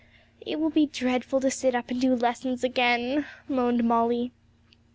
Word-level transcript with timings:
'It 0.43 0.59
will 0.59 0.71
be 0.71 0.87
dreadful 0.87 1.39
to 1.39 1.51
sit 1.51 1.75
up 1.75 1.91
and 1.91 2.01
do 2.01 2.15
lessons 2.15 2.63
again,' 2.63 3.23
moaned 3.47 3.83
Molly. 3.83 4.31